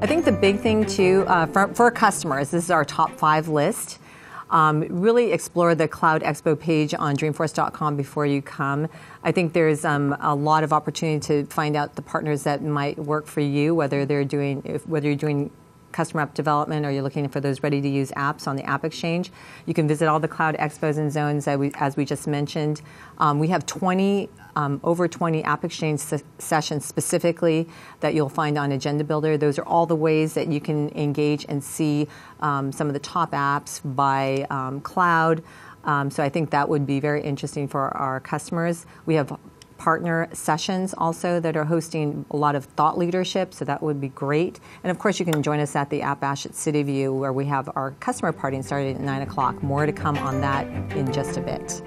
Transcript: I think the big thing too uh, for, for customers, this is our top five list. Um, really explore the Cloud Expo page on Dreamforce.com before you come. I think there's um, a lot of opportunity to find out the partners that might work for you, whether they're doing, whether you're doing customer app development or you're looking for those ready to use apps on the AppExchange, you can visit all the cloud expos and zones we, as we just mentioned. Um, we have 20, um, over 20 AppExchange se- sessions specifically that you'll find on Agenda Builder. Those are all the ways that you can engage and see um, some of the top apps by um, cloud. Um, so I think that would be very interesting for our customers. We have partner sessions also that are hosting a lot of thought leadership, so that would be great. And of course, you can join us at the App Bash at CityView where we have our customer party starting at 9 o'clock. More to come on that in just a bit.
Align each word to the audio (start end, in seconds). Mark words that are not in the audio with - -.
I 0.00 0.06
think 0.06 0.24
the 0.24 0.30
big 0.30 0.60
thing 0.60 0.86
too 0.86 1.24
uh, 1.26 1.46
for, 1.46 1.66
for 1.74 1.90
customers, 1.90 2.52
this 2.52 2.64
is 2.64 2.70
our 2.70 2.84
top 2.84 3.10
five 3.10 3.48
list. 3.48 3.98
Um, 4.48 4.80
really 4.88 5.32
explore 5.32 5.74
the 5.74 5.88
Cloud 5.88 6.22
Expo 6.22 6.58
page 6.58 6.94
on 6.94 7.16
Dreamforce.com 7.16 7.96
before 7.96 8.24
you 8.24 8.40
come. 8.40 8.88
I 9.24 9.32
think 9.32 9.54
there's 9.54 9.84
um, 9.84 10.16
a 10.20 10.36
lot 10.36 10.62
of 10.62 10.72
opportunity 10.72 11.18
to 11.26 11.46
find 11.46 11.74
out 11.74 11.96
the 11.96 12.02
partners 12.02 12.44
that 12.44 12.62
might 12.62 12.96
work 12.96 13.26
for 13.26 13.40
you, 13.40 13.74
whether 13.74 14.06
they're 14.06 14.24
doing, 14.24 14.60
whether 14.86 15.08
you're 15.08 15.16
doing 15.16 15.50
customer 15.98 16.22
app 16.22 16.32
development 16.32 16.86
or 16.86 16.92
you're 16.92 17.02
looking 17.02 17.28
for 17.28 17.40
those 17.40 17.60
ready 17.64 17.80
to 17.80 17.88
use 17.88 18.12
apps 18.12 18.46
on 18.46 18.54
the 18.54 18.62
AppExchange, 18.62 19.30
you 19.66 19.74
can 19.74 19.88
visit 19.88 20.06
all 20.06 20.20
the 20.20 20.28
cloud 20.28 20.56
expos 20.58 20.96
and 20.96 21.10
zones 21.10 21.48
we, 21.48 21.72
as 21.74 21.96
we 21.96 22.04
just 22.04 22.28
mentioned. 22.28 22.80
Um, 23.18 23.40
we 23.40 23.48
have 23.48 23.66
20, 23.66 24.28
um, 24.54 24.80
over 24.84 25.08
20 25.08 25.42
AppExchange 25.42 25.98
se- 25.98 26.22
sessions 26.38 26.84
specifically 26.84 27.68
that 27.98 28.14
you'll 28.14 28.28
find 28.28 28.56
on 28.56 28.70
Agenda 28.70 29.02
Builder. 29.02 29.36
Those 29.36 29.58
are 29.58 29.64
all 29.64 29.86
the 29.86 29.96
ways 29.96 30.34
that 30.34 30.46
you 30.46 30.60
can 30.60 30.90
engage 30.90 31.44
and 31.48 31.64
see 31.64 32.06
um, 32.38 32.70
some 32.70 32.86
of 32.86 32.92
the 32.92 33.00
top 33.00 33.32
apps 33.32 33.80
by 33.96 34.46
um, 34.50 34.80
cloud. 34.80 35.42
Um, 35.82 36.12
so 36.12 36.22
I 36.22 36.28
think 36.28 36.50
that 36.50 36.68
would 36.68 36.86
be 36.86 37.00
very 37.00 37.22
interesting 37.24 37.66
for 37.66 37.88
our 37.96 38.20
customers. 38.20 38.86
We 39.04 39.16
have 39.16 39.36
partner 39.78 40.28
sessions 40.32 40.94
also 40.98 41.40
that 41.40 41.56
are 41.56 41.64
hosting 41.64 42.26
a 42.30 42.36
lot 42.36 42.54
of 42.54 42.64
thought 42.64 42.98
leadership, 42.98 43.54
so 43.54 43.64
that 43.64 43.82
would 43.82 44.00
be 44.00 44.08
great. 44.08 44.60
And 44.82 44.90
of 44.90 44.98
course, 44.98 45.18
you 45.18 45.24
can 45.24 45.42
join 45.42 45.60
us 45.60 45.74
at 45.76 45.88
the 45.90 46.02
App 46.02 46.20
Bash 46.20 46.44
at 46.44 46.52
CityView 46.52 47.18
where 47.18 47.32
we 47.32 47.46
have 47.46 47.70
our 47.76 47.92
customer 48.00 48.32
party 48.32 48.60
starting 48.62 48.96
at 48.96 49.00
9 49.00 49.22
o'clock. 49.22 49.62
More 49.62 49.86
to 49.86 49.92
come 49.92 50.18
on 50.18 50.40
that 50.40 50.66
in 50.92 51.12
just 51.12 51.36
a 51.36 51.40
bit. 51.40 51.82